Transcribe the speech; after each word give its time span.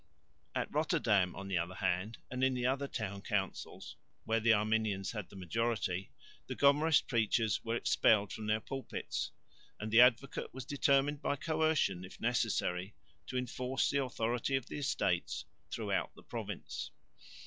At 0.55 0.73
Rotterdam, 0.73 1.35
on 1.35 1.47
the 1.47 1.59
other 1.59 1.75
hand, 1.75 2.17
and 2.31 2.43
in 2.43 2.55
the 2.55 2.65
other 2.65 2.87
town 2.87 3.21
councils, 3.21 3.97
where 4.23 4.39
the 4.39 4.51
Arminians 4.51 5.11
had 5.11 5.29
the 5.29 5.35
majority, 5.35 6.11
the 6.47 6.55
Gomarist 6.55 7.07
preachers 7.07 7.63
were 7.63 7.75
expelled 7.75 8.33
from 8.33 8.47
their 8.47 8.61
pulpits; 8.61 9.29
and 9.79 9.91
the 9.91 10.01
Advocate 10.01 10.51
was 10.55 10.65
determined 10.65 11.21
by 11.21 11.35
coercion, 11.35 12.03
if 12.03 12.19
necessary, 12.19 12.95
to 13.27 13.37
enforce 13.37 13.91
the 13.91 14.03
authority 14.03 14.55
of 14.55 14.65
the 14.65 14.79
Estates 14.79 15.45
throughout 15.69 16.15
the 16.15 16.23
province. 16.23 16.89